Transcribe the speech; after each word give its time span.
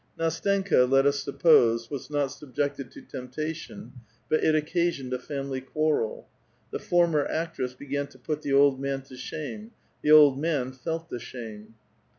Ndstenka, 0.17 0.89
let 0.89 1.05
us 1.05 1.19
suppose, 1.19 1.91
was 1.91 2.09
not 2.09 2.31
subjected 2.31 2.89
to 2.89 3.03
tempta 3.03 3.53
tion, 3.53 3.93
but 4.31 4.43
it 4.43 4.55
occasioned 4.55 5.13
a 5.13 5.19
family 5.19 5.61
quarrel; 5.61 6.27
the 6.71 6.79
former 6.79 7.23
actress 7.27 7.75
began 7.75 8.07
to 8.07 8.17
put 8.17 8.41
the 8.41 8.51
old 8.51 8.79
man 8.79 9.03
to 9.03 9.15
shame; 9.15 9.69
the 10.01 10.09
old 10.09 10.39
man 10.41 10.71
felt 10.71 11.09
the 11.09 11.19
shame. 11.19 11.75